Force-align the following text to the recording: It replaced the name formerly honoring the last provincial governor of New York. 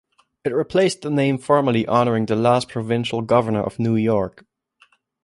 It 0.43 0.49
replaced 0.51 1.01
the 1.03 1.11
name 1.11 1.37
formerly 1.37 1.85
honoring 1.85 2.25
the 2.25 2.35
last 2.35 2.69
provincial 2.69 3.21
governor 3.21 3.61
of 3.61 3.77
New 3.77 3.95
York. 3.95 4.47